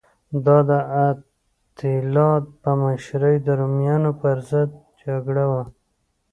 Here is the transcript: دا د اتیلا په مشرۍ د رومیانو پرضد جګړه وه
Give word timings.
دا 0.45 0.57
د 0.69 0.71
اتیلا 1.05 2.29
په 2.61 2.71
مشرۍ 2.81 3.35
د 3.41 3.47
رومیانو 3.59 4.09
پرضد 4.21 4.69
جګړه 5.03 5.45
وه 5.51 5.63